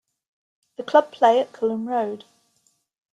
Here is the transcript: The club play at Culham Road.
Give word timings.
The 0.77 0.83
club 0.83 1.11
play 1.11 1.39
at 1.39 1.51
Culham 1.53 1.87
Road. 1.87 2.25